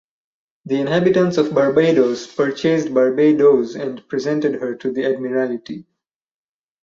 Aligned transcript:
The 0.65 0.79
inhabitants 0.81 1.37
of 1.37 1.53
Barbados 1.53 2.25
purchased 2.25 2.91
"Barbadoes" 2.91 3.75
and 3.75 4.01
presented 4.07 4.55
her 4.55 4.73
to 4.77 4.91
the 4.91 5.05
Admiralty. 5.05 5.85